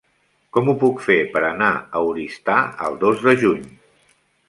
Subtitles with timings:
[0.55, 2.59] Com ho puc fer per anar a Oristà
[2.89, 3.65] el dos de juny?